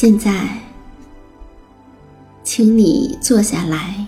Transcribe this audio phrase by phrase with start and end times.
[0.00, 0.56] 现在，
[2.44, 4.06] 请你坐下来，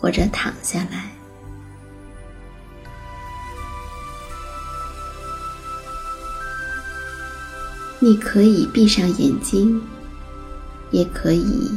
[0.00, 1.12] 或者躺下来。
[7.98, 9.82] 你可以闭上眼睛，
[10.90, 11.70] 也可以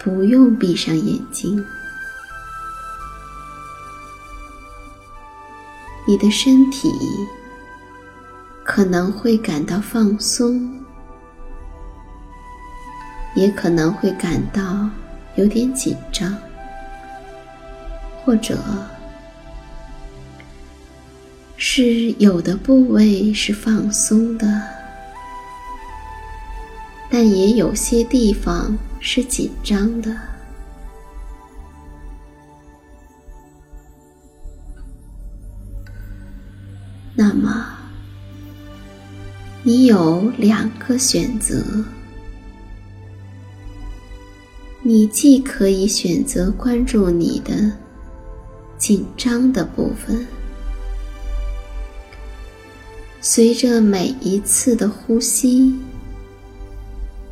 [0.00, 1.64] 不用闭上眼睛。
[6.08, 6.90] 你的身体
[8.64, 10.81] 可能会感到放松。
[13.34, 14.88] 也可能会感到
[15.36, 16.36] 有点紧张，
[18.24, 18.58] 或者
[21.56, 24.46] 是有的部位是放松的，
[27.08, 30.14] 但也有些地方是紧张的。
[37.14, 37.64] 那么，
[39.62, 41.62] 你有两个选择。
[44.84, 47.70] 你既可以选择关注你的
[48.76, 50.26] 紧张的部分，
[53.20, 55.78] 随着每一次的呼吸，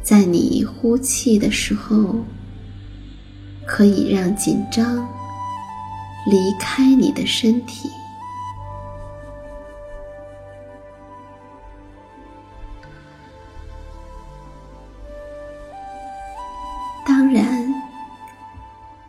[0.01, 2.25] 在你呼气的时候，
[3.67, 4.99] 可以让紧张
[6.31, 7.89] 离开你的身体。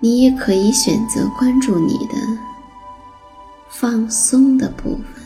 [0.03, 2.15] 你也可以选择关注你的
[3.69, 5.20] 放松的部分。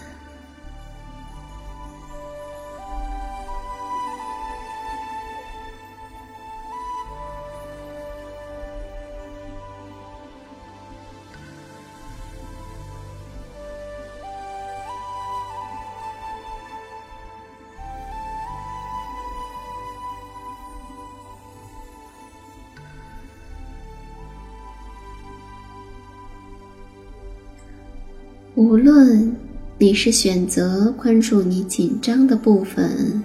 [28.65, 29.37] 无论
[29.77, 33.23] 你是选择关注你紧张的部分，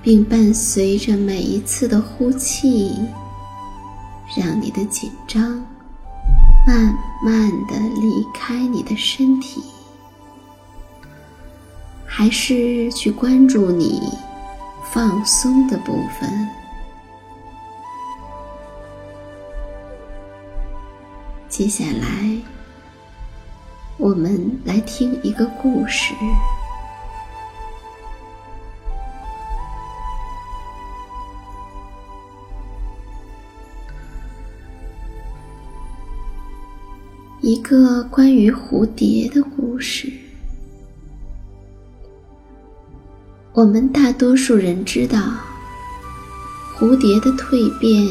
[0.00, 2.92] 并伴随着每一次的呼气，
[4.38, 5.42] 让你的紧张
[6.64, 6.94] 慢
[7.24, 9.60] 慢的离开你的身体，
[12.06, 14.00] 还是去关注你
[14.92, 16.48] 放松的部分，
[21.48, 22.38] 接下来。
[24.00, 26.14] 我们来听一个故事。
[37.42, 40.10] 一个关于蝴蝶的故事。
[43.52, 45.18] 我们大多数人知道
[46.78, 48.02] 蝴蝶的蜕变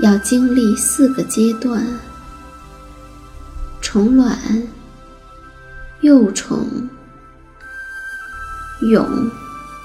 [0.00, 1.84] 要经历四个阶段。
[3.96, 4.38] 虫卵、
[6.02, 6.68] 幼虫、
[8.82, 9.02] 蛹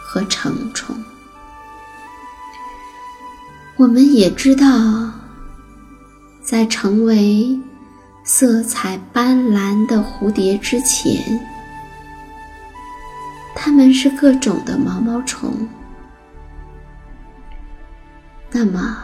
[0.04, 0.94] 和成虫。
[3.78, 5.10] 我们也知道，
[6.42, 7.58] 在成为
[8.26, 11.40] 色彩斑斓的蝴蝶之前，
[13.56, 15.70] 它们是各种的毛毛虫。
[18.52, 18.98] 那么，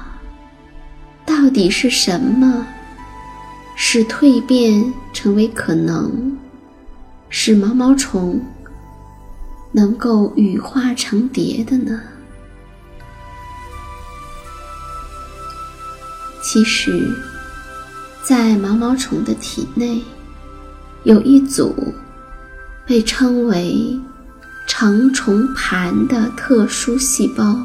[1.26, 2.68] 到底是什么
[3.80, 6.36] 使蜕变成为可能，
[7.30, 8.42] 使毛毛虫
[9.72, 12.02] 能够羽化成蝶的呢？
[16.42, 17.16] 其实，
[18.24, 20.02] 在毛毛虫的体内，
[21.04, 21.94] 有一组
[22.84, 23.98] 被称为
[24.66, 27.56] 成虫盘的特殊细胞，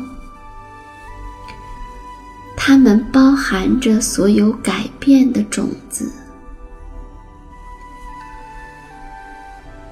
[2.65, 6.09] 它们包含着所有改变的种子。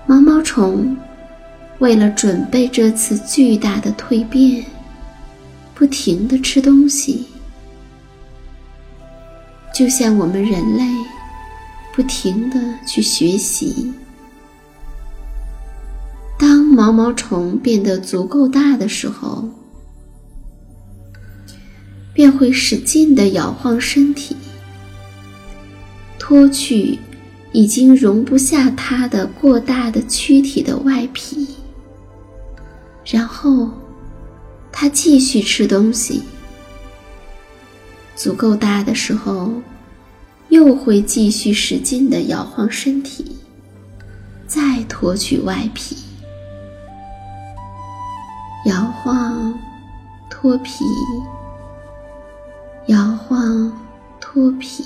[0.07, 0.97] 毛毛虫
[1.81, 4.65] 为了准备这次巨大的蜕变，
[5.75, 7.27] 不停地吃东西。
[9.75, 10.85] 就像我们人类
[11.93, 13.93] 不停的去学习，
[16.39, 19.49] 当毛毛虫变得足够大的时候，
[22.13, 24.37] 便会使劲的摇晃身体，
[26.19, 26.99] 脱去
[27.53, 31.47] 已经容不下它的过大的躯体的外皮，
[33.05, 33.71] 然后
[34.71, 36.23] 它继续吃东西。
[38.17, 39.53] 足够大的时候，
[40.51, 43.37] 又会继续使劲的摇晃身体，
[44.47, 45.97] 再脱去外皮，
[48.67, 49.59] 摇晃，
[50.29, 50.85] 脱皮，
[52.91, 53.73] 摇晃，
[54.21, 54.85] 脱皮。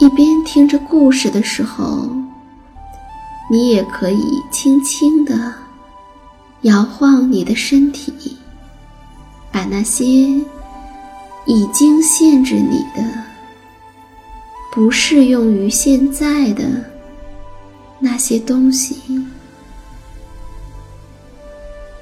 [0.00, 2.10] 一边听着故事的时候，
[3.48, 5.54] 你也可以轻轻的
[6.62, 8.36] 摇晃你的身体。
[9.52, 10.04] 把那些
[11.46, 13.02] 已经限制你的、
[14.72, 16.64] 不适用于现在的
[18.00, 19.24] 那些东西，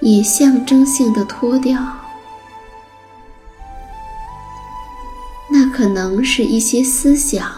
[0.08, 1.82] 也象征性的脱掉。
[5.50, 7.50] 那可能是一些思想、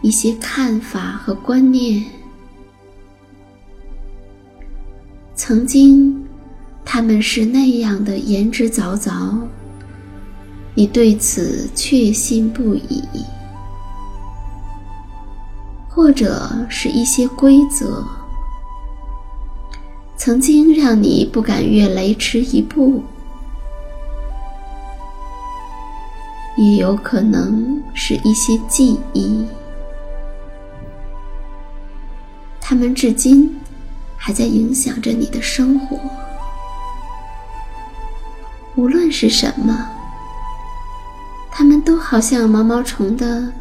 [0.00, 2.04] 一些看法和观念，
[5.36, 6.24] 曾经。
[6.88, 9.36] 他们是那样的言之凿凿，
[10.72, 13.02] 你对此确信不疑；
[15.88, 18.06] 或者是一些规则，
[20.26, 23.00] 曾经让你不敢越雷池一步；
[26.56, 29.46] 也有可能是一些记忆，
[32.60, 33.56] 他们至今
[34.16, 35.96] 还在影响着你的生活。
[38.74, 39.88] 无论是什么，
[41.52, 43.52] 它们都好像毛毛虫的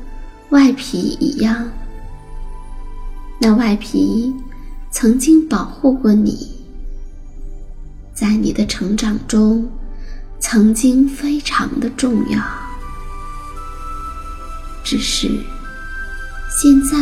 [0.49, 1.69] 外皮一样。
[3.37, 4.35] 那外皮
[4.89, 6.54] 曾经保护过你，
[8.15, 9.69] 在你的成长中
[10.39, 12.41] 曾经非常的重要。
[14.83, 15.29] 只是
[16.49, 16.97] 现在，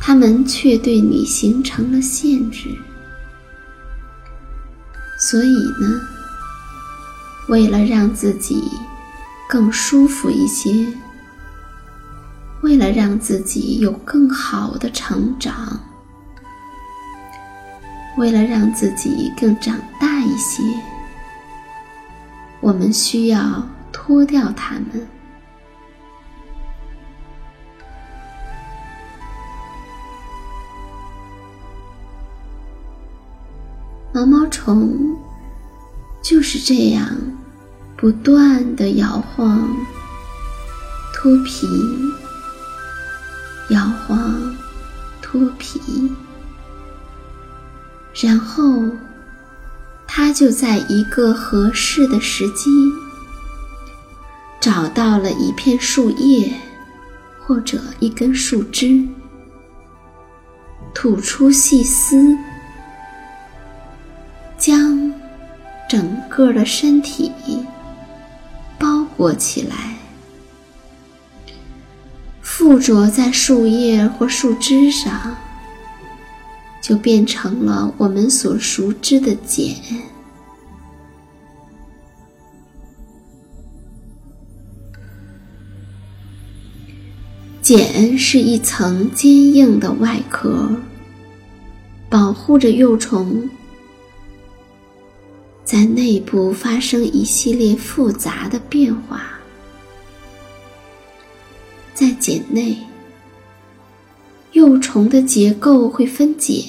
[0.00, 2.68] 他们却对你形成了限制。
[5.18, 6.00] 所以呢？
[7.48, 8.60] 为了让自己
[9.48, 10.86] 更舒服一些，
[12.60, 15.80] 为了让自己有更好的成长，
[18.16, 20.62] 为了让自己更长大一些，
[22.60, 25.06] 我们需要脱掉它们。
[34.12, 35.16] 毛毛虫。
[36.22, 37.08] 就是这样，
[37.96, 39.68] 不断的摇晃、
[41.14, 41.68] 脱皮、
[43.70, 44.56] 摇晃、
[45.22, 45.80] 脱皮，
[48.22, 48.82] 然后
[50.06, 52.70] 他就在一个合适的时机，
[54.60, 56.52] 找到了一片树叶
[57.40, 59.06] 或者一根树枝，
[60.94, 62.36] 吐出细丝，
[64.58, 64.96] 将。
[65.88, 67.30] 整个的身体
[68.76, 69.94] 包裹起来，
[72.42, 75.36] 附着在树叶或树枝上，
[76.86, 79.74] 就变成了我们所熟知的茧。
[87.60, 90.70] 茧是一层坚硬的外壳，
[92.08, 93.50] 保护着幼虫
[95.64, 99.24] 在内部发生一系列复杂的变化。
[101.92, 102.78] 在茧内，
[104.52, 106.64] 幼虫的结构会分解，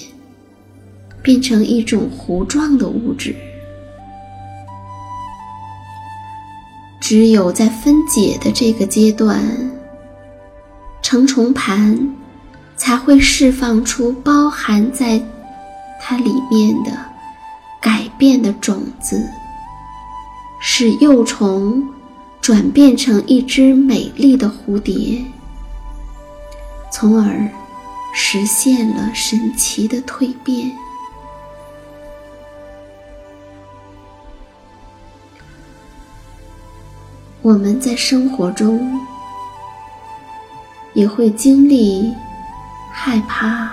[1.28, 3.36] 变成一种糊状的物质。
[7.02, 9.44] 只有在分解的这个阶段。
[11.02, 12.16] 成虫盘
[12.76, 15.22] 才会释放出包含在
[16.02, 16.92] 它里面的
[17.82, 19.22] 改变的种子，
[20.60, 21.82] 使幼虫
[22.42, 25.24] 转变成一只美丽的蝴蝶，
[26.92, 27.48] 从而
[28.14, 30.70] 实现了神奇的蜕变。
[37.48, 39.00] 我们在生活中。
[40.94, 42.12] 也会经历
[42.92, 43.72] 害怕、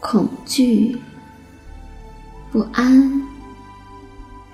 [0.00, 1.00] 恐惧、
[2.52, 3.22] 不安、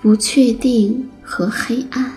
[0.01, 2.09] 不确定和黑暗，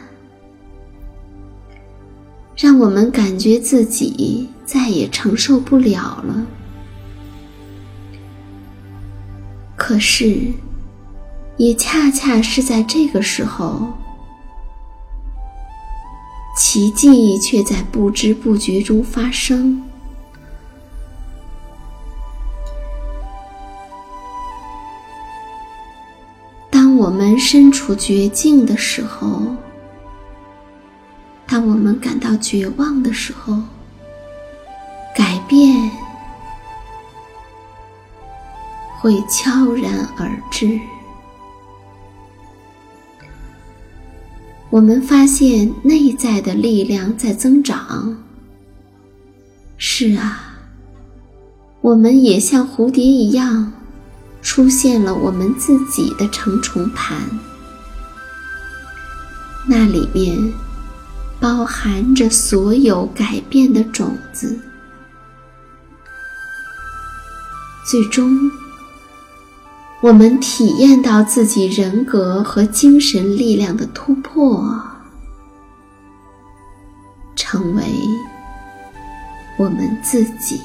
[2.56, 6.46] 让我们感觉自己再也承受不了了。
[9.76, 10.40] 可是，
[11.56, 13.92] 也恰恰是在这个时候。
[16.58, 19.80] 奇迹却在不知不觉中发生。
[26.68, 29.40] 当我们身处绝境的时候，
[31.46, 33.56] 当我们感到绝望的时候，
[35.14, 35.88] 改变
[38.98, 40.76] 会悄然而至。
[44.78, 48.16] 我们发现内在的力量在增长。
[49.76, 50.54] 是啊，
[51.80, 53.72] 我们也像蝴蝶一样，
[54.40, 57.18] 出现了我们自己的成虫盘，
[59.66, 60.38] 那里面
[61.40, 64.56] 包含着所有改变的种子，
[67.84, 68.48] 最终。
[70.00, 74.80] 我们体验到自己人格和精神力量的突破，
[77.34, 77.82] 成为
[79.58, 80.60] 我们自己。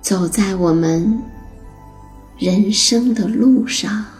[0.00, 1.20] 走在我们
[2.38, 4.17] 人生的路上。